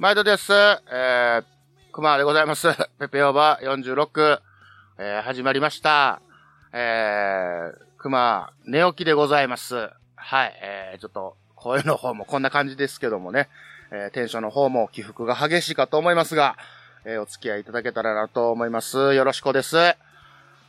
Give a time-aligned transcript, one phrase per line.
[0.00, 0.52] 毎度です。
[0.52, 1.44] えー、
[1.90, 2.68] 熊でございます。
[3.00, 4.40] ペペオーバー46、
[4.96, 6.22] えー、始まりました。
[6.72, 9.90] えー、熊、寝起きでございます。
[10.14, 13.48] はい、えー、ちょっと、声の方もこんな感じですけどもね、
[13.90, 16.56] えー、テンションの方も起伏が激しいかと思いますが、
[17.04, 19.14] えー、お付き合いいただけたらなと思います。
[19.16, 19.96] よろしくです。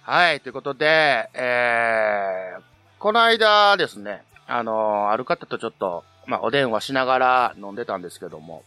[0.01, 2.61] はい、ということで、えー、
[2.97, 8.63] この間ですね、あのーある方とちょっと、まあ、お電話しながら飲んでたんですけども、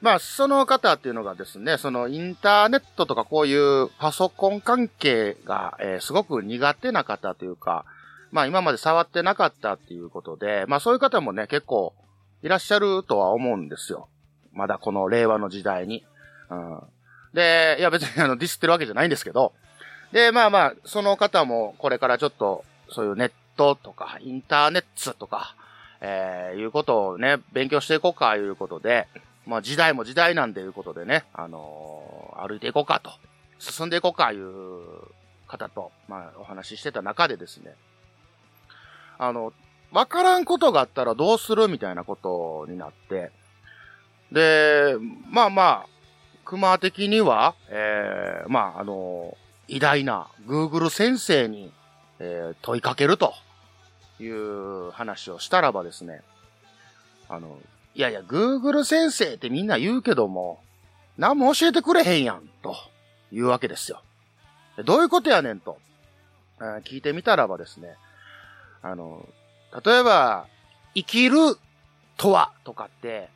[0.00, 7.84] まあ、その方っていうのがですね、そのインターネットとかこういうパソコン関係が、えーすごく苦手な方というか、
[8.30, 11.94] まあ今まで触ってなかったっていうことで、まあそういう方もね、結構
[12.42, 14.08] いらっしゃるとは思うんですよ。
[14.52, 16.04] まだこの令和の時代に。
[16.48, 16.80] うん。
[17.34, 19.52] で、いや別にあのディスってるわけじゃないんですけど、
[20.12, 25.54] で、まあまあ、その方もこれからちょっと、そういうネットとか、インターネットとか、
[26.00, 29.06] えー、いうことをね、勉強していこうか、いうことで、
[29.46, 33.10] まあ時代も時代なんでいうことでね、あのー歩いていこうかと、
[33.58, 34.80] 進んでいこうか、いう
[35.46, 37.74] 方と、まあお話ししてた中でですね、
[39.18, 39.52] あの、
[39.92, 43.30] わからんことがあったらどうするみたいなことになって、
[44.32, 44.96] で、
[45.28, 45.86] まあまあ、
[46.44, 49.36] 熊的には、えー、まああの
[49.68, 51.72] 偉大な Google 先生に、
[52.20, 53.34] えー問いかけると
[54.18, 56.22] いう話をしたらばですね、
[57.28, 57.58] あの、
[58.00, 60.64] いやいや、Google 先生ってみんな言うけども、
[61.18, 62.74] 何も教えてくれへんやん、と
[63.30, 64.00] いうわけですよ。
[64.86, 65.76] どういうことやねんと、
[66.86, 67.96] 聞いてみたらばですね、
[68.80, 69.28] あの、
[69.84, 70.46] 例えば、
[70.94, 71.36] 生きる
[72.16, 73.28] とはとかって、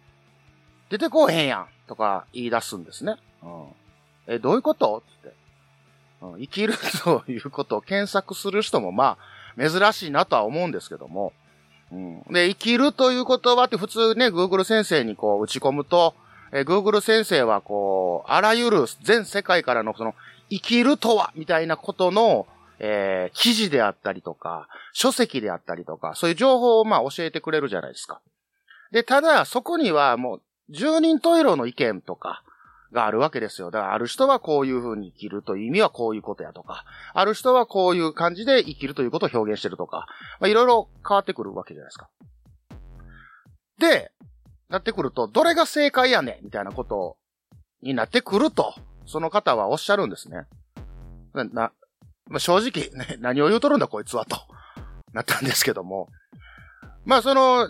[0.88, 3.16] 出てこうへんやんとか言い出すんですね。
[3.42, 3.66] うん、
[4.28, 5.02] え、どういうこと？
[5.18, 5.34] って、
[6.22, 6.40] うん。
[6.40, 6.72] 生きる
[7.04, 9.18] ということを検索する人もま
[9.58, 11.34] あ、珍しいなとは思うんですけども。
[11.92, 16.14] うん、で、生きるという言葉って普通ね、Google 先生にこう打ち込むと、
[16.52, 20.14] えー Google 先生はこう、あらゆる全世界からのその、
[20.50, 22.46] 生きるとはみたいなことの、
[22.78, 28.20] えー記事であったりとか、書籍であったりとか、そういう情報をまあ教えてくれるじゃないですか。
[28.90, 30.40] で、ただ、そこにはもう、
[30.70, 32.42] 十人十色の意見とか
[32.94, 33.70] があるわけですよ。
[33.70, 40.06] だから、ある人はこういう風に生きるという意味はこういうことやとか、ある人はこういう感じで生きるということを表現してるとか、
[40.40, 42.08] まあ、いろいろ変わってくるわけじゃないですか。
[43.78, 44.12] で、
[44.70, 46.44] なってくると、どれが正解やねん？
[46.46, 47.18] みたいなこと
[47.82, 48.74] になってくると、
[49.04, 50.46] その方はおっしゃるんですね。
[51.34, 51.72] な、な
[52.28, 54.36] まあ、正直、ね、何を言うとるんだこいつはと、
[55.12, 56.08] なったんですけども。
[57.04, 57.68] まあ、その、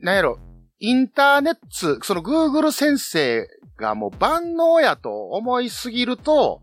[0.00, 0.38] なんやろ、
[0.80, 6.62] インターネット、その Google 先生がもう万能やと思いすぎると、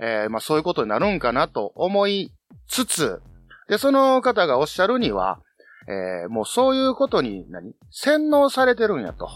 [0.00, 2.32] えーまあそういうことになるんかなと思い
[2.68, 3.22] つつ、
[3.68, 5.40] で、その方がおっしゃるには、
[5.88, 9.28] えーもうそういうことに何、洗脳されてるんやと。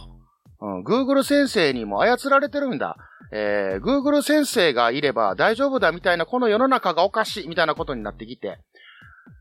[0.60, 2.96] うん、Google 先生にも操られてるんだ。
[3.32, 8.58] えー Google 先生がいれば大丈夫だみたいな、この世の中がおかしいみたいなことになってきて、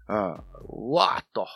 [0.07, 1.47] うん、うわーっと。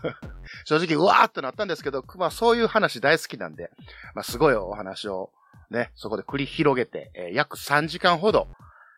[0.66, 3.70] 正直、うわーっとなったんですけど、まあそういう話大好きなんで、
[4.14, 5.30] まあすごいお話を
[5.70, 8.48] ね、そこで繰り広げて、えー約3時間ほど、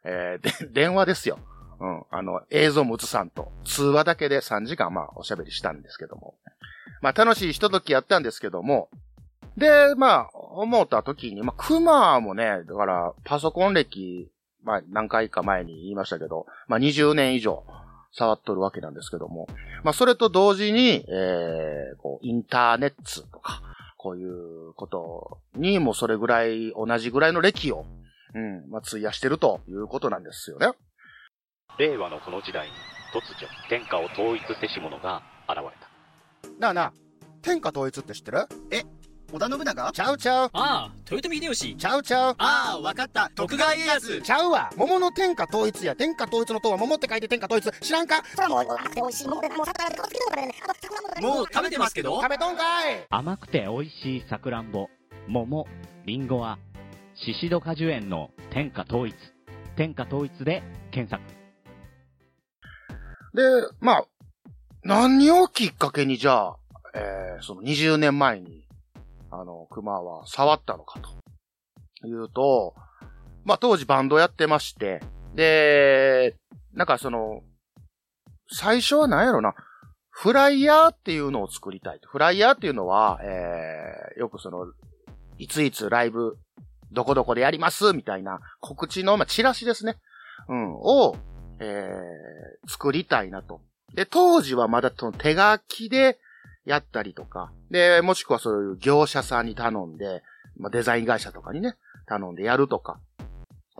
[0.04, 1.38] えーで、 電話ですよ。
[1.80, 6.34] うん、あの、映像も映さんと、通話だけで3時間、まあおしゃべりしたんですけども。
[7.00, 8.88] まあ楽しいひとときやったんですけども、
[9.58, 14.30] で、まあ、思った時に、まあ、クマもね、だから、パソコン歴、
[14.62, 17.64] まあ、何回か前に言いましたけど、まあ、20年以上、
[18.12, 19.48] 触っとるわけなんですけども、
[19.82, 23.62] まあ、それと同時に、えー、こう、インターネットとか、
[24.08, 27.84] こういうことにもそれぐらい、同じぐらいの歴を、
[28.34, 30.68] うん、まあ、費やしてるということなんですよね。
[31.78, 32.72] 令和のこの時代に
[33.12, 36.92] 突如天下を統一せし者が現れたなあなあ、
[37.42, 38.46] 天下統一って知ってる？
[39.30, 39.92] 織田信長？
[39.92, 41.76] ちゃうちゃう、ああ、豊臣秀吉。
[41.76, 42.34] ちゃうちゃう。
[42.38, 43.30] ああ、わかった。
[43.34, 44.22] 徳川家康。
[44.22, 48.22] ちゃうわ桃の天下統一や天下統一の塔は桃って書いて天下統一知らんか？
[48.34, 49.58] それはもう甘くて美味しいものでもう
[51.20, 54.88] もう食べてますけど食べとんかい甘くて美味しいさくらんぼ、
[55.26, 55.66] 桃、
[56.06, 56.58] りんごは、
[57.14, 59.14] シシド果樹園の天下統一。
[59.76, 61.22] 天下統一で検索。
[63.34, 63.42] で、
[63.80, 64.04] まあ、
[64.84, 66.56] 何をきっかけにじゃあ、
[66.94, 68.64] えー、その20年前に、
[69.30, 71.10] あの、熊は触ったのかと。
[72.06, 72.74] いうと、
[73.44, 75.00] まあ当時バンドやってまして、
[75.34, 76.36] で、
[76.74, 77.42] なんかその、
[78.50, 79.54] 最初は何やろな、
[80.10, 82.08] フライヤーっていうのを作りたいと。
[82.08, 84.66] フライヤーっていうのは、えー、よくその、
[85.38, 86.36] いついつライブ、
[86.90, 89.96] どこどこでやりますみたいな告知の、まあ、チラシですね。
[90.48, 91.16] うん、を、
[91.60, 93.60] えー、作りたいなと。
[93.94, 96.18] で、当時はまだその手書きで
[96.68, 100.22] やったりとか、で、もしくはそういう業者さんに頼んで、
[100.58, 101.76] まあ、デザイン会社とかにね、
[102.06, 103.00] 頼んでやるとか、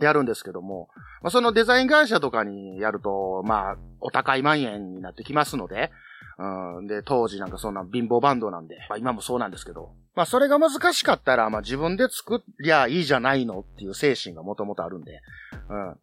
[0.01, 0.89] やるんですけども、
[1.21, 5.91] まあ、そのデザイン会社とかにやると、まあ、お高い万円になってきますので、
[6.39, 15.21] うん、で、当時なんかそんな貧乏バンドなんで、まあ今もそうなんですけど、まあそれが難しかったら、まあ自分で作りゃいいじゃないのっていう精神がもともとあるんで、
[15.69, 15.99] うん。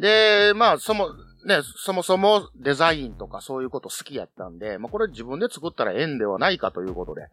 [0.00, 1.10] で、まあそも、
[1.44, 7.28] ね、そもそもデザインとかそういうこと好きやったんで、まあこれ自分で作ったらええんではないかということで、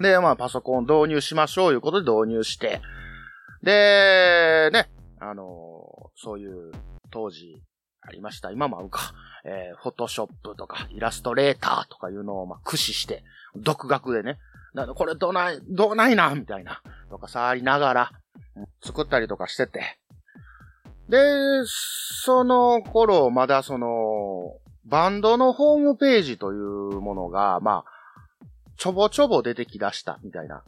[0.00, 2.80] で、まあパソコン導入しましょういうことで導入して、
[3.62, 4.88] で、ね、
[5.20, 5.42] あの
[6.16, 6.72] そういう
[7.10, 7.62] 当時
[8.00, 8.50] ありました。
[8.50, 9.12] 今もあるか。
[9.44, 13.22] えー、フォトショップとか、イラストレーターとかいうのを、ま、駆使して、
[13.56, 14.38] 独学でね、
[14.74, 18.12] なこれどない、どうないな、みたいな、とか触りながら、
[18.82, 19.98] 作ったりとかしてて。
[21.08, 21.18] で、
[21.66, 28.38] その頃、まだその、バンドのホームページというものが、まあ、
[28.76, 30.62] ちょぼちょぼ出てきだした、みたいな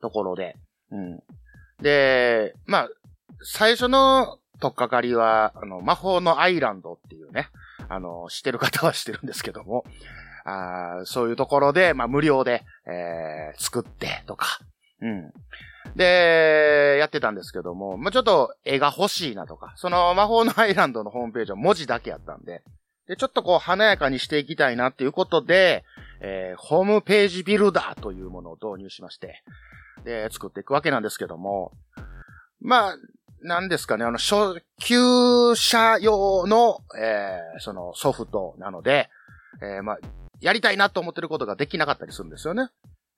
[0.00, 0.56] ところで、
[0.90, 1.22] うん。
[1.82, 2.88] で、まあ、
[3.42, 7.48] 最初の取っかかりは、あの、魔法のアイランドっていうね、
[7.88, 9.84] あの、知ってる方は知ってるんですけども、
[10.44, 14.60] あそういうところで、まあ、無料で、えー作ってとか、
[15.02, 15.32] うん。
[15.96, 22.62] で、やってたんですけども、まあ、ちょっと絵が欲しいなとか、その魔法のアイランドのホームページは文字だけやったんで、
[23.08, 25.84] で、ちょっとこう華やかにしていきたいなっていうことで、
[26.20, 29.42] えーホームページビルダーというものを導入しまして、
[30.04, 31.72] で、作っていくわけなんですけども、
[32.60, 32.96] まあ、
[33.42, 39.08] なんですかね、あの、初級者用の、えーそのソフトなので、
[39.62, 39.98] えーまあ、
[40.40, 42.68] やりたいなと思ってることができなかったりするんですよね。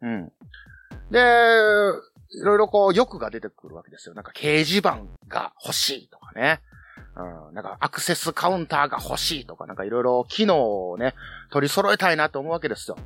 [0.00, 0.32] うん。
[1.10, 1.20] で、
[2.34, 4.14] いろいろこう欲が出てくるわけですよ。
[4.14, 6.60] なんか掲示板が欲しいとかね。
[7.14, 11.14] うん、なんかアクセスカウンターが欲しいとか、なんかいろいろ機能をね、
[11.50, 12.96] 取り揃えたいなと思うわけですよ。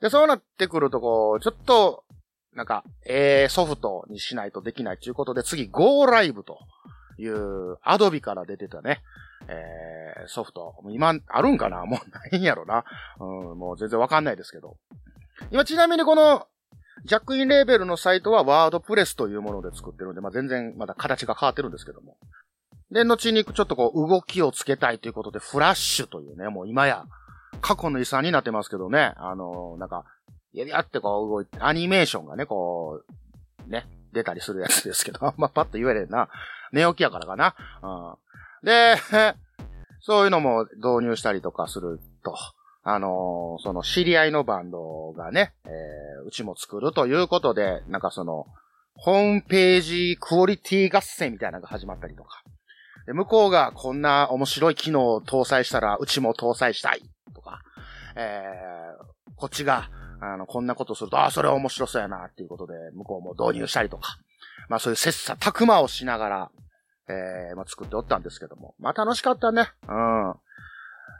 [0.00, 2.04] で、そうなってくるとこう、ちょっと、
[2.54, 6.58] なんか、ええソフトにしないとできないということで、次 Go Live と
[7.18, 9.02] いう、アドビから出てたね、
[9.48, 10.76] えー、ソフト。
[10.88, 11.84] 今、あるんかな？
[11.84, 12.84] もうないんやろな。
[13.20, 14.76] うん、もう全然わかんないですけど。
[15.50, 16.46] 今ちなみにこの、
[17.04, 22.16] ジャックインレーベルのサイトはワードプレスというもので作ってるんで、まあ、全然まだ形が変わってるんですけども。
[22.90, 27.04] で、後にちょっとこう動きをつけたいということで、フラッシュというね、もう今や
[27.60, 30.04] 過去の遺産になってますけどね、あのなんか、
[30.52, 33.02] やりあってこう動いて、アニメーションがね、こ
[33.66, 36.28] う、ね、出たりするやつですけど、 あんまパッと言えれんな。
[36.72, 37.54] 寝起きやからかな。
[37.82, 38.66] うん。
[38.66, 38.96] で、
[40.00, 42.34] そういうのも導入したりとかすると、
[42.86, 48.46] あのーその知り合いのバンドがね、えーうちも作るということで、なんかその、
[48.94, 52.42] ホームページクオリティ合戦みたいなのが始まったりとか。
[53.06, 57.02] で、向こうがこんな面白い機能を搭載したら、うちも搭載したい
[57.34, 57.60] とか、
[58.16, 59.04] えー
[59.36, 59.90] こっちが、
[60.20, 64.16] あの、こんなことすると、ああ、それは面白そうやなっていうことで、向こうも導入したりとか、
[64.68, 66.50] まあそういう切磋琢磨をしながら、
[67.08, 68.74] えーまあ作っておったんですけども。
[68.78, 69.68] まあ楽しかったね。
[69.88, 70.34] うん。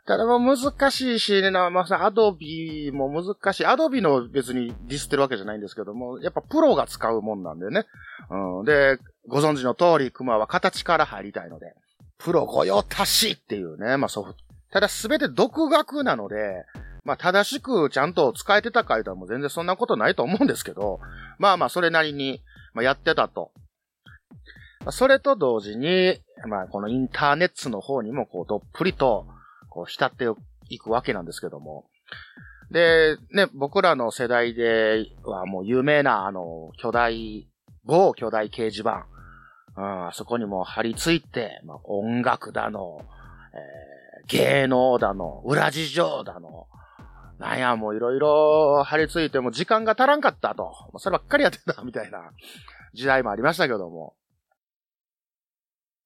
[0.07, 3.67] ただまあ難しいしね、なまあ、アドビも難しい。
[3.67, 7.87] アドビの別にディスってるわけじゃないんですけども、やっぱプロが使うもんなんでね。
[8.31, 8.65] うん。
[8.65, 8.99] で、
[9.29, 11.75] ご存知の通り、クマは形から入りたいので、
[12.19, 14.39] プロ御用達っていうね、まあソフト。
[14.73, 16.65] ただすべて独学なので、
[17.05, 21.01] まあ正しくちゃんと使えてたか言うたらもう全然そんなことないと思うんですけど、
[21.39, 22.43] まあまあそれなりに、
[22.75, 23.53] まあ、やってたと。
[24.91, 29.27] それと同時に、まあこのインターネットの方にもこうどっぷりと、
[29.75, 30.27] こう浸って
[30.69, 31.85] いくわけなんですけども。
[32.71, 37.49] で、ね、僕らの世代ではもう有名なあの、巨大、
[37.85, 39.07] 某巨大掲示板。
[39.77, 43.01] うん、あそこにも張り付いて、まあ、音楽だの、
[43.53, 43.95] えー
[44.27, 46.67] 芸能だの、裏事情だの、
[47.39, 50.73] なんや、もういろいろ張り付いても時間が足らんかったと。
[50.99, 52.31] そればっかりやってたみたいな
[52.95, 54.15] 時代もありましたけども。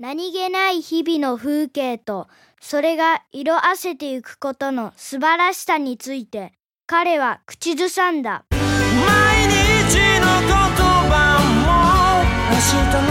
[0.01, 2.29] 何気ない日々の風景と
[2.61, 6.53] それが色あせていくことの素晴らしさについて
[6.87, 8.45] 彼は口ずさんだ。
[8.53, 8.61] 毎
[9.49, 10.55] 日の言
[11.11, 13.11] 葉も明日の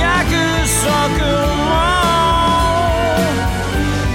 [0.00, 0.32] 約
[0.80, 0.88] 束
[1.66, 1.68] も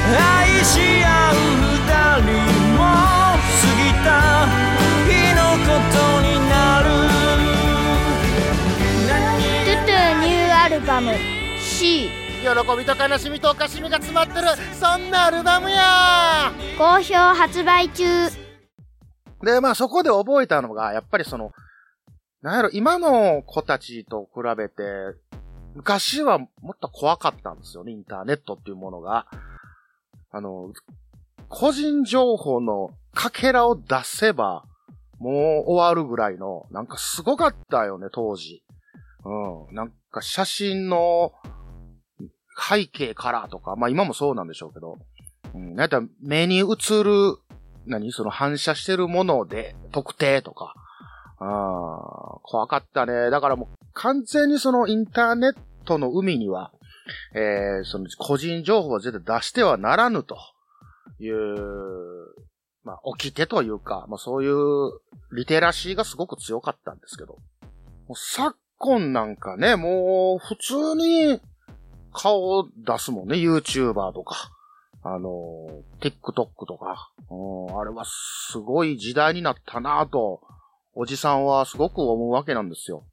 [0.10, 1.70] 愛し合う二
[2.26, 2.34] 人
[2.74, 4.10] も過ぎた
[5.06, 6.90] 日のことになる。
[9.66, 11.35] トゥトゥニューアルバム
[11.76, 12.08] C
[12.42, 14.48] 喜びと悲しみとおかしみが詰まってる、
[14.80, 18.06] そんなアルバムや好評発売中
[19.44, 21.52] で、まあそこで覚えたのが、やっぱりその、
[22.42, 24.84] なんやろ、今の子たちと比べて、
[25.74, 29.28] 昔はもっと怖かったんですよね、インターネットっていうものが。
[30.32, 30.72] あの、
[31.50, 34.64] 個人情報のかけらを出せば、
[35.20, 38.64] もう終わるぐらいの、なんかすごかったよね、当時。
[39.26, 39.76] うん。
[39.76, 41.34] なんか写真の
[42.58, 44.98] 背景からとか、まあ今もそうなんでしょうけど、
[45.54, 45.70] うん。
[45.70, 46.64] なんやったら目に映
[47.04, 47.38] る、
[47.86, 48.12] 何？
[48.12, 50.74] その反射してるもので特定とか、
[51.40, 53.30] あー怖かったね。
[53.30, 56.72] だからもう完全にそのインターネットの海には、
[57.36, 60.38] えー、その個人情報は絶対出してはならぬと
[61.20, 61.58] いう、
[62.84, 64.56] まあ、起きてというか、まあそういう
[65.36, 67.38] リテラシーがすごく強かったんですけど、
[68.08, 71.40] もう昨今なんかね、もう普通に
[72.16, 74.50] 顔を出すもんね、YouTuber とか、
[75.04, 75.30] あの、
[76.00, 80.42] TikTok とか、あれはすごい時代になったなぁと、
[80.94, 83.04] おじさんはすごく思うわけなんですよ。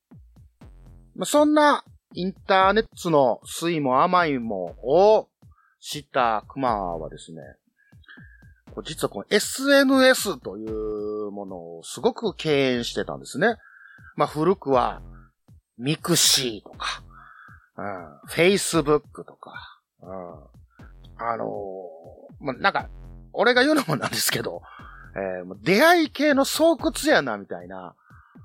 [1.16, 5.28] まあ、そんなインターネットの酸いも甘いもを
[5.80, 7.42] 知った熊はですね、
[8.84, 13.56] 実はこの SNS というものをすごく敬遠してたんですね。
[14.16, 15.02] まあ古くは
[15.76, 17.02] ミクシーとか、
[17.76, 22.88] うん、Facebook とか、うん、あのーま、なんか、
[23.32, 24.62] 俺が言うのもなんですけど、
[25.14, 27.94] えー出会い系の巣窟やな、みたいな、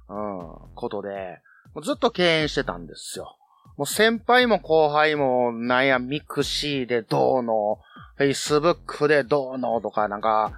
[0.10, 1.41] うん、ことで、
[1.84, 3.38] ずっと敬遠してたんですよ。
[3.77, 7.79] もう先輩も後輩も、なんや、 mixi でどうの、
[8.17, 10.53] Facebook でどうのとかなんか、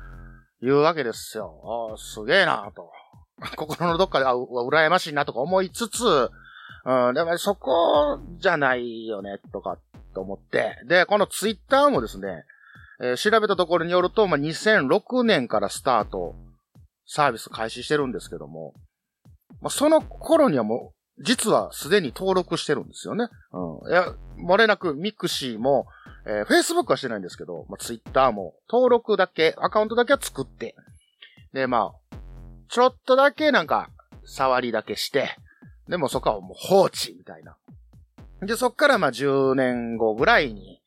[0.61, 1.91] 言うわけですよ。
[1.93, 2.91] あ、すげえなと。
[3.55, 6.29] 心のどっかで、あ、羨ましいなとか思いつつ、
[6.89, 9.77] うん、でもそこじゃないよね、とか、
[10.15, 10.75] と思って。
[10.88, 12.46] で、このツイッターもですね、
[13.00, 16.36] えー調べたところによると、まあ、2006年からスタート、
[17.05, 18.74] サービス開始してるんですけども、
[19.62, 23.27] まあ、その頃にはもう、実はすでに登録してるんですよね。
[23.53, 23.91] うん。
[23.91, 24.15] いや、
[24.48, 25.86] 漏れなく mixi も、
[26.25, 30.75] えー Facebook はしてないんですけど、まあ、Twitter も登録だけ、アカウントだけは作って、
[31.53, 32.15] で、まあ、
[32.67, 33.91] ちょっとだけなんか、
[34.25, 35.36] 触りだけして、
[35.89, 37.58] でもそこはもう放置みたいな。
[38.41, 40.81] で、そっからまあ10年後ぐらいに、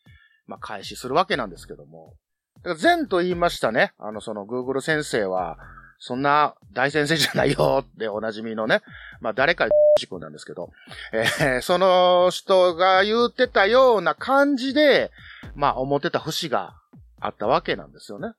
[0.47, 2.15] まあ開始するわけなんですけども。
[2.63, 3.93] だから前と言いましたね。
[3.99, 5.59] あの、その Google 先生は、
[5.99, 8.81] そんな大先生じゃないよっておなじみのね。
[9.21, 9.69] まあ誰か
[9.99, 10.71] 君なんですけど、
[11.13, 15.11] えーその人が言ってたような感じで、
[15.55, 16.75] まあ思ってた節が
[17.21, 18.33] あったわけなんですよね。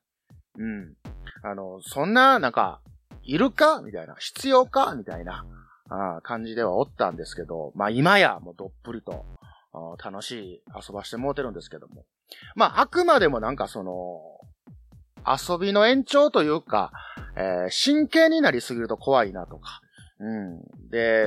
[0.58, 0.94] うん。
[1.42, 2.80] あの、そんな、なんか、
[3.22, 4.14] いるかみたいな。
[4.18, 5.44] 必要かみたいな。
[5.88, 9.24] あ感じではおったんですけど、まあ今やもうどっぷりと
[10.02, 12.04] 楽しい遊ばしてもうてるんですけども。
[12.54, 14.20] まああくまでもなんかその、
[15.26, 16.92] 遊びの延長というか、
[17.36, 19.80] えー真剣になりすぎると怖いなとか。
[20.20, 20.60] うん。
[20.90, 21.26] で、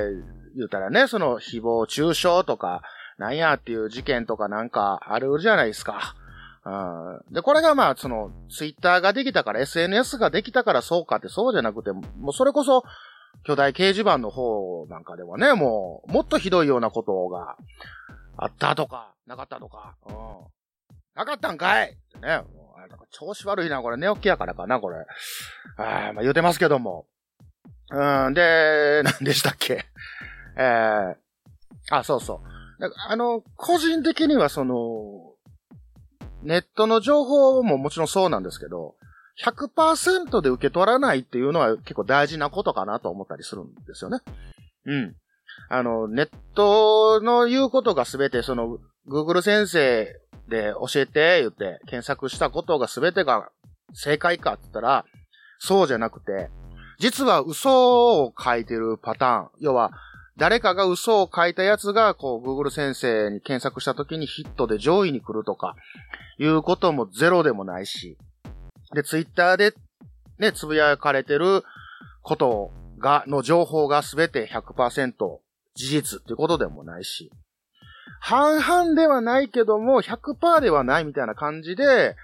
[0.56, 2.82] 言うたらね、その誹謗中傷とか、
[3.18, 6.14] なんやっていう事件とかなんかあるじゃないですか。
[6.64, 12.84] うんで、これがまあ、その、ツイッターができたから、SNS ができたからそうかってそうじゃなくて、もうそれこそ、
[13.44, 17.56] 巨大掲示板の方なんかではね、もう、もっとひどいようなことが
[18.36, 20.14] あったとか、なかったとか、うん。
[21.14, 24.98] なかったんかいってね、もうなんか調子悪いな、これ寝起きやからかな、これ。
[25.76, 27.06] あまあ言うてますけども。
[27.90, 29.86] うん、で、 何でしたっけ？
[30.56, 31.16] えー、
[31.90, 32.80] あ、そうそう。
[32.80, 35.34] なんかあの、個人的にはその、
[36.42, 38.94] ネットの情報ももちろんそうなんですけど、
[39.44, 44.18] 100%で受け取らないっていうのは結構大事なことかなと思ったりするんですよね。
[44.86, 45.14] うん。
[45.68, 48.78] あの、ネットの言うことがすべて、その、
[49.08, 50.06] Google 先生
[50.48, 53.50] で教えて、言って、検索したことがすべてが
[53.92, 55.04] 正解かって言ったら、
[55.58, 56.50] そうじゃなくて、
[56.98, 59.48] 実は嘘を書いてるパターン。
[59.60, 59.92] 要は、
[60.36, 65.74] 誰かが嘘を書いたやつが、こう、Google 先生に検索した時にヒットで上位に来るとか、
[66.38, 68.16] いうこともゼロでもないし、
[68.94, 69.74] で、Twitter で、
[70.38, 71.64] ね、つぶやかれてる
[72.22, 75.12] ことが、の情報がすべて100%
[75.74, 77.30] 事実っていうことでもないし、
[78.20, 82.16] 半々ではないけども、100%ではないみたいな感じで、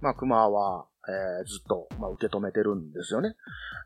[0.00, 3.34] まあ、熊は、えーずっと、まあ、受け止めてるんですよね。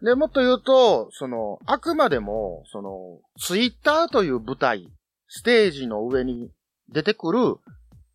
[0.02, 4.92] で、もっと言うと、その、あくまでも、その、ツイッターという舞台、
[5.28, 6.50] ステージの上に
[6.90, 7.56] 出てくる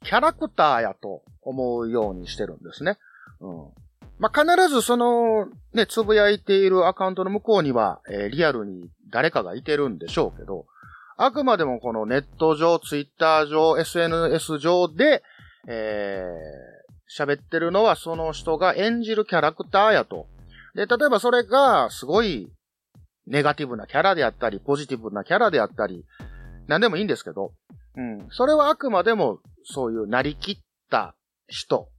[0.03, 2.97] キャラクターやと思うようにしてるんですね。
[3.39, 3.80] うん。
[4.21, 10.67] まあ、必ずその、ね、つぶやいているアカウントの向こうには、えーリアルに誰かがいてるんでしょうけど、
[11.17, 15.23] あくまでもこのネット上、ツイッター上、SNS 上で、
[15.67, 20.27] えー、喋ってるのはその人が演じるキャラクターやと。
[20.75, 22.47] で、例えばそれがすごい
[23.25, 26.05] ネガティブなキャラであったり、ポジティブなキャラであったり、
[26.67, 27.53] なんでもいいんですけど、
[27.97, 28.27] うん。
[28.29, 30.57] それはあくまでもそういうなりきっ
[30.91, 31.15] た
[31.47, 31.89] 人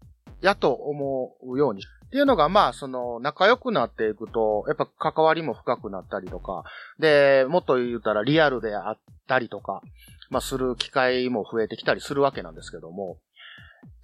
[0.40, 6.62] やと思うようにっていうのが、まあ、その、仲良くなっていくと、やっぱ関わりも深くなったりとか、
[6.98, 9.80] で、もっと言うたらリアルであったりとか、
[10.28, 13.16] まあ、する機会も増えてきたりするわけなんですけども、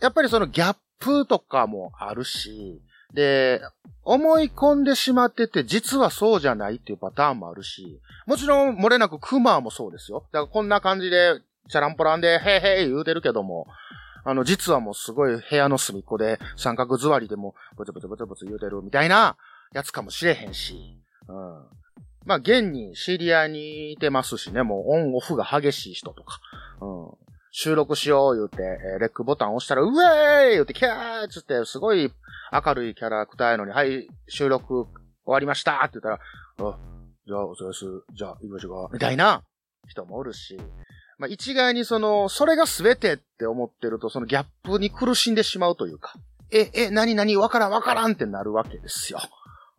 [0.00, 2.80] やっぱりそのギャップとかもあるし、
[3.12, 3.60] で、
[4.04, 10.26] 思い込んでしまってて、実はそうじゃないっていうパターンもあるし、もちろん漏れなくクマもそうですよ。
[10.32, 13.66] だからこんな感じで、チャランポランで、へいへい言うてるけども、
[14.28, 19.38] あの、実はもうすごい部屋の隅っこで三角座りでも、ブツブツブツブツ言うてるみたいな
[19.72, 21.36] やつかもしれへんし、うん。
[22.26, 26.40] まあ、現に知り合いにいてますしね、もうオンオフが激しい人とか、
[26.82, 27.10] うん。
[27.52, 28.58] 収録しよう言うて、
[28.96, 32.12] えレックボタン押したら、うえーい言うて、キャーっつって、すごい
[32.52, 34.88] 明るいキャラクターやのに、はい、収録終
[35.24, 36.22] わりましたって言った
[36.62, 36.78] ら、あ、
[37.26, 37.86] じゃあ、お疲れです。
[38.12, 38.90] じゃあ、行きましょうか。
[38.92, 39.42] みたいな
[39.88, 40.58] 人もおるし、
[41.18, 46.14] まあ、一概にその、それが全てって思ってると、そのギャップに苦しんでしまうというか、
[46.50, 49.18] え、え、何何わからんわからんってなるわけですよ。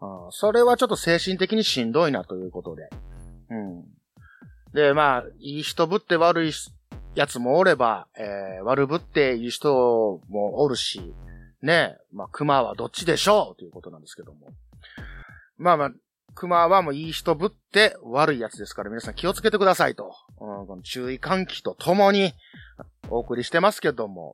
[0.01, 2.89] うん、それはちょっと精神的にしんどいなということで。
[3.49, 3.85] うん。
[4.73, 6.51] で、まあ、いい人ぶって悪い
[7.15, 11.13] やつもおれば、えー、悪ぶっていい人もおるし、
[11.61, 13.59] ね、まあ、熊はどっちでしょう？
[13.59, 14.53] ということなんですけども。
[15.57, 15.91] まあまあ、
[16.35, 20.13] 熊はもういい人ぶって悪いやつですから皆さん気をつけてくださいと。
[20.39, 22.33] うん、この注意喚起とともに
[23.09, 24.33] お送りしてますけども。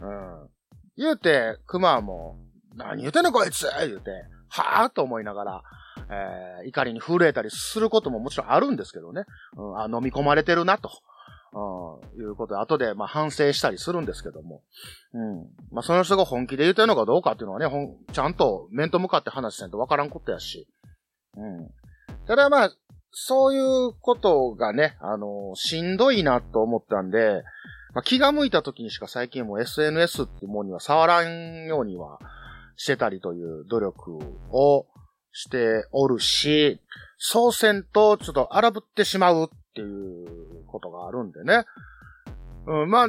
[0.00, 0.48] うん。
[0.96, 2.38] 言うて、熊はも
[2.74, 4.10] う、何言うてんのこいつ言うて、
[4.48, 5.62] はぁと思いながら、
[6.10, 9.24] えー、怒りに震えたりすることももちろんあるんですけどね。
[9.56, 10.90] うん、あ、飲み込まれてるなと。
[11.52, 14.62] うん、いうことで、後で、まあ、反省したりするんですけども。
[15.14, 15.46] うん。
[15.72, 20.68] まあ、その人が本気で言ってるのかどうかっていうのはね、ほん、ちゃんと面と向かって話しないとわからんことやし。
[21.36, 21.70] うん。
[22.26, 22.72] ただまあ、
[23.12, 27.42] そういうことがね、あのしんどいなと思ったんで、
[27.94, 32.18] まあ、気が向いた時にしか最近も SNS っていうものには触らんようには
[32.76, 34.18] してたりという努力
[34.50, 34.86] を
[35.32, 36.78] しておるし、
[37.16, 41.64] そうせんとちょっと荒ぶってしまうっていうことがあるんでね。
[42.66, 43.08] うん、まあ、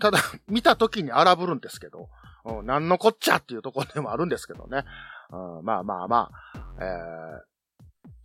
[0.00, 2.08] ただ、 見た時に荒ぶるんですけど、
[2.44, 4.84] うん、なんのこっちゃっていうところでもあるんですけどね。
[5.30, 7.57] うん、まあまあまあ、えー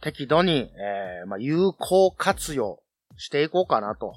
[0.02, 2.82] 適度に、えーまあ、有効活用
[3.18, 4.14] していこうかなと。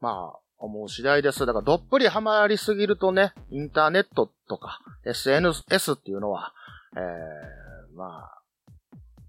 [0.00, 1.46] まあ、思う次第です。
[1.46, 6.52] だから、どっぷりハマりすぎるとね、インターネットとか、SNS っていうのは、
[6.96, 8.40] えー、まあ、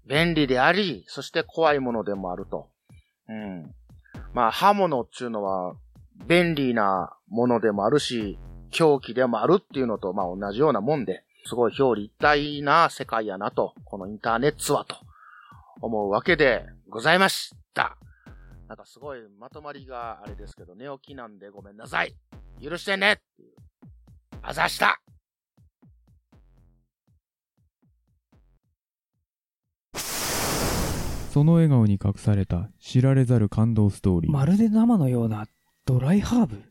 [0.06, 2.68] 便利であり、そして怖いものでもあると。
[3.28, 3.74] うん。
[4.32, 5.76] まあ、刃物っていうのは、
[6.26, 8.38] 便利なものでもあるし、
[8.70, 14.96] 狂気でもあるっていうのと、まあ同じようなもんで、すごい表裏一体な世界やなと、このインターネットはと、
[15.80, 17.96] 思うわけでございました。
[18.68, 22.14] なんかすごいまとまりがあれですけど、寝起きなんでごめんなさい。
[22.62, 23.54] 許してねっていう。
[24.42, 25.00] あざした
[31.30, 34.32] その笑顔に隠された知られざる感動ストーリー。
[34.32, 35.46] まるで生のような
[35.84, 36.62] ドライハーブ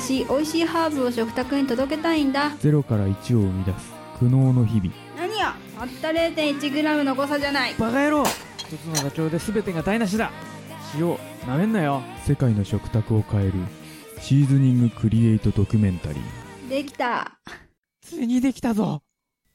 [0.00, 4.90] 私美味しいハーブを食卓に届けたいんだゼロから1を生み出す苦悩の日々。
[5.16, 5.54] 何や？
[5.84, 8.24] たった 0.1g の誤差じゃないバカ野郎
[8.56, 10.30] 一つのダチョウで全てが台無しだ
[10.98, 11.16] 塩
[11.46, 13.52] なめんなよ世界の食卓を変える
[14.20, 16.68] シーズニングクリエイトドキュメンタリー。
[16.70, 17.38] できた
[18.00, 19.02] ついにできたぞ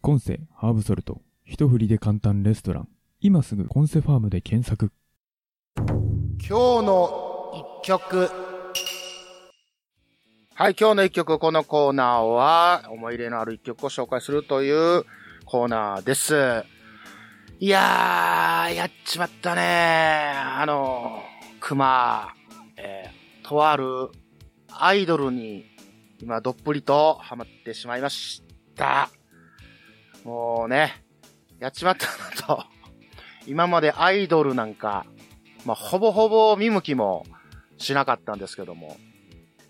[0.01, 1.21] コンセハーブソルト。
[1.43, 2.87] 一振りで簡単レストラン。
[3.19, 4.91] 今すぐコンセファームで検索。
[5.77, 5.87] 今
[6.37, 6.49] 日
[6.85, 8.29] の一曲。
[10.53, 15.05] はい、今日の一曲、このコーナーは、思い入れのある一曲を紹介するという
[15.51, 16.63] コーナーです。
[17.59, 21.23] いやー、やっちまったねあの、
[21.59, 22.35] 熊、
[22.77, 24.09] えーとある
[24.69, 25.65] アイドルに、
[26.21, 28.43] 今、どっぷりとハマってしまいまし
[28.75, 29.09] た。
[30.23, 31.03] もうね、
[31.57, 32.63] やっちまったなと。
[33.47, 35.07] 今までアイドルなんか、
[35.65, 37.25] まあ、ほぼほぼ見向きも
[37.79, 38.97] しなかったんですけども。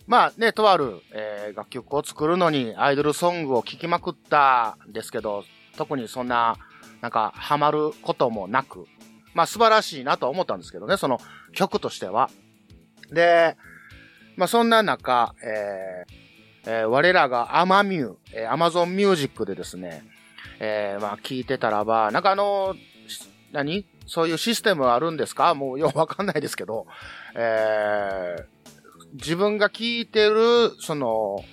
[0.07, 5.45] まあね、とある、えー楽曲を作るのにアイドルソングを聴きまくったんですけど、
[5.79, 6.57] 特にそんな、
[7.01, 8.85] なんか、ハマることもなく、
[9.33, 11.19] まあ素晴らしいなと思ったんですけどね、その
[11.53, 12.29] 曲としては。
[13.11, 13.55] で、
[14.35, 16.13] まあそんな中、えー
[16.65, 20.03] えー我らがアマミュー、えー、アマゾンミュージックでですね、
[20.59, 22.75] えーまあ聞いてたらば、なんかあの、
[23.53, 23.85] 何？
[24.05, 25.55] そういうシステムあるんですか？
[25.55, 26.85] もうようわかんないですけど、
[27.35, 28.59] えー
[29.13, 31.43] 自分が聴いてる、その、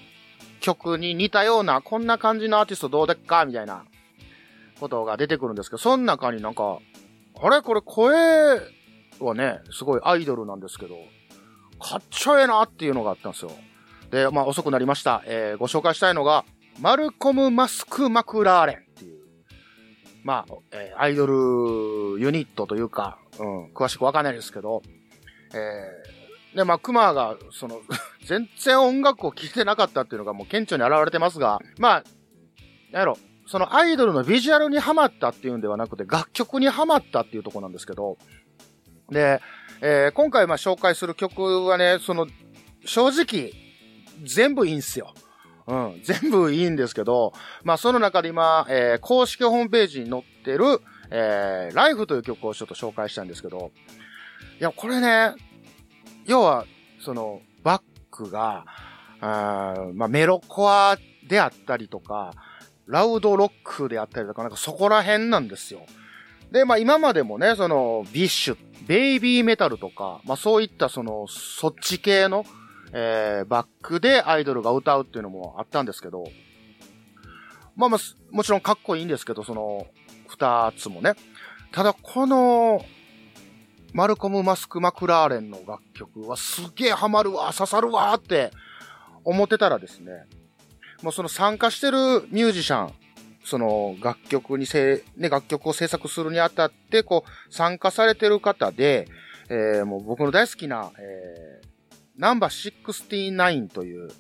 [0.61, 3.47] 曲に似たような、こんな感じのアーティストどうでっか？
[3.47, 3.85] みたいな
[4.79, 6.79] ことが出てくるんですけど、その中になんか、
[7.41, 7.63] あれ？
[7.63, 8.61] これ声
[9.21, 10.97] はね、すごいアイドルなんですけど、
[11.81, 13.51] かっちょええなっていうのがあったんですよ。
[14.11, 15.23] で、まあ遅くなりました。
[15.27, 16.45] えーご紹介したいのが、
[16.81, 19.21] マルコム・マスク・マクラーレンっていう、
[20.25, 24.83] まあ、えーアイドルユニットというか、うん、詳しくわかんないですけど、
[25.55, 27.81] えー、で、まあ、クマが、その、
[28.25, 32.05] 全然音楽を聴いてなかったっていうのがもう顕著に現れてますが、まあ、
[32.93, 38.19] なんやろ、そのアイドルのビジュアルにハマったっていうんではなくて、楽曲にハマったっていうとこなんですけど、
[39.11, 39.41] で、
[39.81, 42.27] えー今回まあ紹介する曲はね、その、
[42.85, 43.53] 正直、
[44.25, 45.15] 全部いいんすよ。
[45.69, 47.33] うん、全部いいんですけど、
[47.63, 50.81] まあその中で今、えー公式ホームページに載ってる、
[51.11, 53.71] えー、ライフという曲をちょっと紹介したんですけど、
[54.61, 55.35] いや、これね、
[56.25, 56.65] 要は、
[57.01, 58.65] その、バックが、
[59.21, 62.33] あまあメロコアであったりとか、
[62.87, 65.81] ラウドロックであったりとか、なんかそこら辺なんですよ。
[66.53, 68.57] で、まあ今までもね、その、 BiSH、
[68.87, 72.45] BABYMETAL とか、まあそういったその、そっち系の、
[72.93, 76.25] えー、バックでアイドルが歌うっていうのもあったんですけど、
[77.75, 79.87] まあまあ、もちろんかっこいいんですけど、その、
[80.29, 81.13] 二つもね。
[81.73, 82.85] ただ、この、
[83.93, 88.51] マルコム・マスク・マクラーレンの楽曲はすげえハマるわ、刺さるわって
[89.25, 90.27] 思ってたらですね、
[91.03, 91.99] もうその参加してる
[92.31, 92.93] ミュージシャン、
[93.45, 99.07] その楽曲にせ、ね、楽曲を制作するにあたって、こう、参加されてる方で、
[99.49, 101.67] えーもう僕の大好きな、えー、
[102.17, 104.11] ナンバー69という、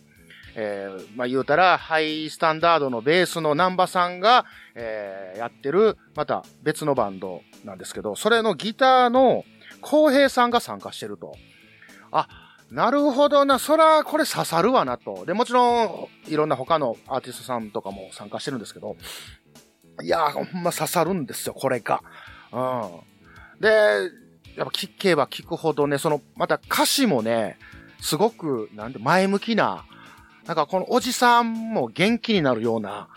[0.54, 9.44] えー、まあ言うたら、ハイスタンダードのベースのナンバさんが、えー、やってる、また別のバンドなんですけど、それのギターの、
[9.80, 11.34] 浩平さんが参加してると。
[12.10, 12.28] あ、
[12.70, 15.24] なるほどな、そら、これ刺さるわなと。
[15.24, 18.96] で、もちろん、いろんな他のアーティストさんとかも参加してるんですけど、
[20.02, 22.02] いや、ほんま刺さるんですよ、これが。
[22.52, 23.60] うん。
[23.60, 23.68] で、
[24.56, 27.58] やっぱ聞けば聞くほどね、その、また歌詞もね、
[28.00, 29.84] すごく、なんで、前向きな、
[30.46, 33.08] なんかこのおじさんも元気になるような、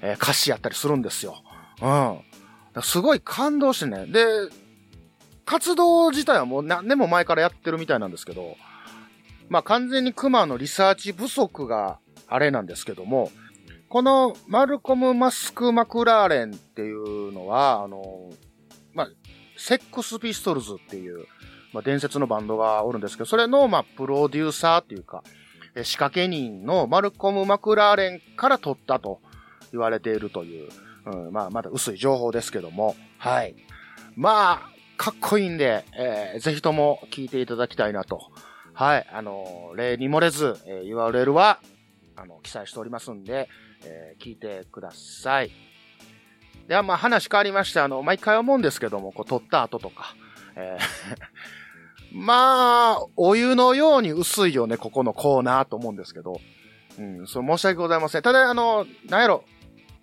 [0.00, 1.42] えー歌詞やったりするんですよ。
[1.82, 2.82] うん。
[2.82, 4.06] すごい感動してね。
[4.06, 4.24] で、
[5.44, 8.56] 活動自体はもう何年も前からやってるみたいなんですけど、
[9.48, 13.30] まあ完全に熊のリサーチ不足があれなんですけども、
[13.88, 18.30] このマルコム・マスク・マクラーレンっていうのは、あの、
[18.92, 19.08] まあ、
[19.56, 21.26] セックス・ピストルズっていう、
[21.72, 25.22] まあ、伝説のバンドがおるんですけど、それの、まあ、プロデューサーっていうか、
[25.82, 29.20] 仕掛け人のマルコム・マクラーレンから取ったと
[29.72, 30.68] 言われているという、
[31.06, 33.56] うん、まあ、まだ薄い情報ですけども、はい。
[34.16, 34.60] まあ、
[34.98, 38.32] かっこいいんで、えーぜひとも聞いていただきたいなと。
[38.78, 39.06] はい。
[39.12, 41.58] あの、例に漏れず、えー URL は、
[42.14, 43.48] あの、記載しておりますんで、
[43.84, 45.50] えー聞いてください。
[46.68, 50.14] では、まあ話変わりまして、あの、毎回思うんですけども、こう、撮った後とか、
[50.54, 56.40] えー まあ、お湯のように薄いよね、ここのコーナーと思うんですけど、
[57.00, 58.22] うん、そう、申し訳ございません。
[58.22, 59.42] ただ、あの、なんやろ、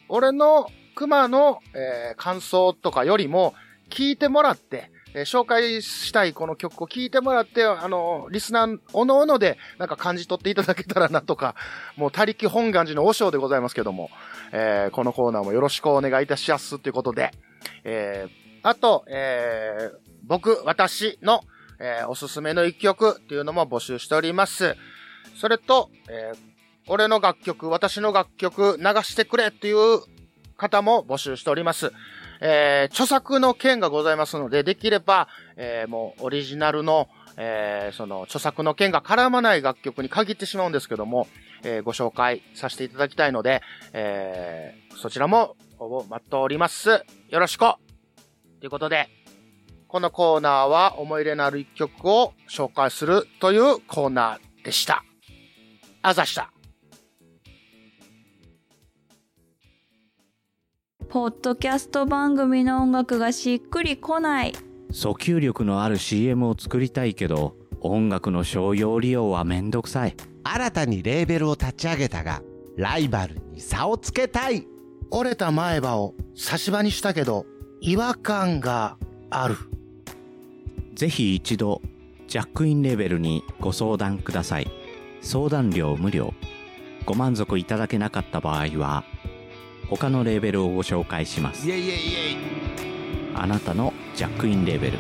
[0.09, 3.53] 俺の熊の、えー感想とかよりも、
[3.89, 11.56] 聞いてもらって、えー紹介したいこの曲を聞いてもらって、あの、リスナー、おのおので、なんか感じ取っていただけたらなとか、
[11.95, 14.12] もう、他力本願寺の和尚でございますけども、
[14.51, 17.32] えーこのコーナーもよろしくお願いいたしますということで、
[17.86, 21.43] えーあと、えー僕、私の、
[21.80, 24.75] えーおすすめの一曲っていうのも募集しております。
[25.38, 26.56] それと、えー
[26.88, 30.01] 俺の楽曲、私の楽曲流してくれっていう
[30.56, 31.91] 方も募集しております。
[32.47, 41.27] えー著作の件がございますので、できれば、えーもうオリジナルの、えーその著作の件が絡まない楽曲に限ってしまうんですけども、
[41.63, 47.03] えーご紹介させていただきたいので、えーそちらも応募待っております。
[47.29, 47.79] よろしくと
[48.62, 49.10] いうことで、
[49.88, 55.03] このコーナーは思い入れのある一曲を紹介するというコーナーでした。
[56.03, 56.55] あざした。
[61.15, 64.54] ポッドキャスト番組の音楽がしっくりこない。
[64.91, 70.15] 訴求力のある CM を作りたいけど音楽の商用利用はめんどくさい。
[70.43, 72.41] 新たにレーベルを立ち上げたが
[72.75, 74.67] ライバルに差をつけたい。
[75.10, 77.45] 折れた前歯を差し歯にしたけど
[77.80, 78.97] 違和感が
[79.30, 79.56] ある。
[80.95, 81.82] ぜひ一度
[82.28, 84.67] ジャックインレベルにご相談ください。
[85.21, 86.34] 相談料無料。
[87.06, 89.06] ご満足いただけなかった場合は
[89.89, 91.67] 他のレーベルをご紹介します。
[93.36, 94.98] あなたのジャックインレベル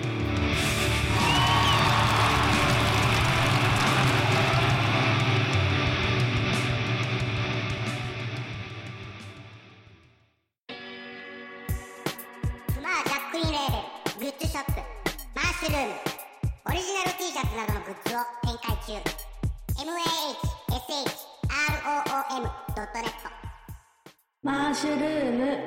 [24.75, 25.57] シュルーム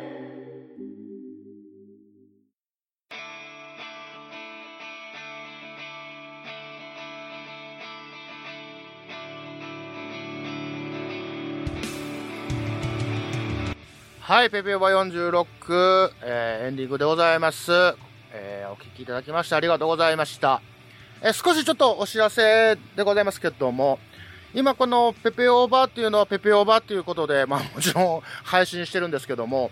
[14.20, 17.72] はい、ペペオバ46、えーエンディングでございます。
[18.30, 20.60] えーお聞きいただきましてありがとうございました。
[21.22, 23.98] えー少しちょっとお知らせでございますけども、
[24.58, 29.70] 今このペペオーバーっていうのはペペオーバーっていうことで、まあもちろん配信してるんですけども、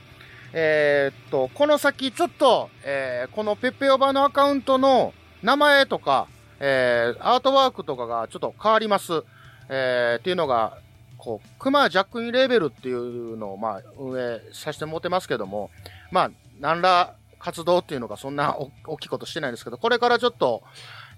[0.52, 6.28] えーっと、この先ちょっと、えーこのペペオーバーのアカウントの名前とか、
[6.60, 9.24] えーアートワークとかがちょっと変わります。
[9.68, 10.78] えーっていうのが、
[11.18, 15.70] こう、クマジャックインレーベルっていうのを、まあ、運営させてもってますけども、
[16.12, 20.62] まあ、何ら活動っていうのがそんな大きいことしてないんですけど、これからちょっと、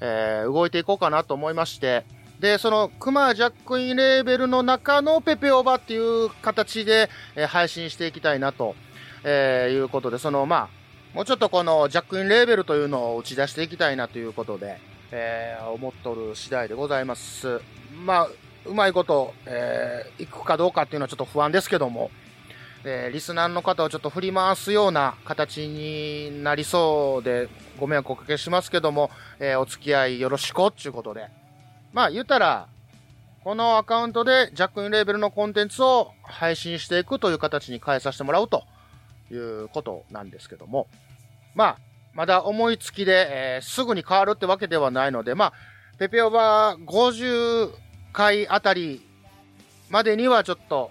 [0.00, 2.06] えー動いていこうかなと思いまして、
[2.40, 8.76] で、その、クマジャックインレーベルの中のペペオバっていう形で、えー配信していきたいなと、
[9.24, 10.68] えーいうことで、その、まあ、
[11.14, 14.78] もうちょっとこのジャックインレーベルというのを打ち出していきたいなということで、
[15.10, 17.60] えー思っとる次第でございます。
[18.04, 18.28] まあ、
[18.66, 22.12] うまいこと、えー、行くかどうかっていうのはちょっと不安ですけども、
[22.84, 27.48] えーリスナーの方をちょっと振り回すような形になりそうで、
[27.80, 31.26] ご迷惑おかけしますけども、えーお付き合いよろしくっていうことで。
[31.92, 32.68] まあ、言ったら、
[33.44, 38.64] このアカウントでジャックインレーベルのコンテンツを配信していくという形に変えさせてもらうと
[39.30, 40.86] いうことなんですけども、
[41.54, 41.78] まあ、
[42.12, 45.52] まだ思いつきで、えーすぐに変わるってわけではないので、まあ、
[45.98, 47.70] ペペオバ50
[48.12, 49.00] 回あたり
[49.88, 50.90] までにはちょっと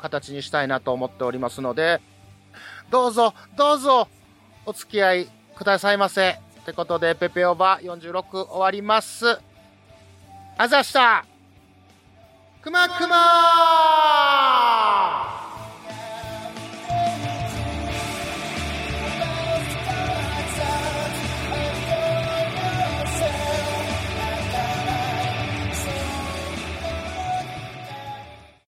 [0.00, 2.00] 形にしたいなと思っておりますので、
[2.90, 4.08] どうぞ、どうぞ、
[4.66, 6.30] お付き合いくださいませ。
[6.30, 9.47] ってことで、ペペオバ46終わります。
[10.60, 11.24] あざした。
[12.60, 15.37] くまくまー。